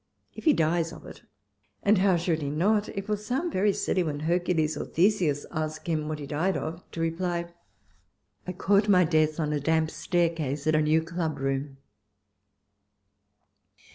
If 0.33 0.45
he 0.45 0.53
dies 0.53 0.91
of 0.91 1.05
it— 1.05 1.21
and 1.83 1.99
how 1.99 2.15
should 2.15 2.41
he 2.41 2.49
not? 2.49 2.89
—it 2.89 3.07
will 3.07 3.17
sound 3.17 3.53
very 3.53 3.71
silly 3.71 4.01
when 4.01 4.21
Hercules 4.21 4.75
or 4.75 4.85
Theseus 4.85 5.45
ask 5.51 5.85
him 5.87 6.07
what 6.07 6.17
he 6.17 6.25
died 6.25 6.57
of, 6.57 6.81
to 6.93 6.99
reply,'' 7.01 7.53
i 8.47 8.51
caught 8.51 8.89
my 8.89 9.03
death 9.03 9.39
on 9.39 9.53
a 9.53 9.59
damp 9.59 9.91
staircase 9.91 10.65
at 10.65 10.73
a 10.73 10.81
new 10.81 11.03
club 11.03 11.37
room." 11.37 11.77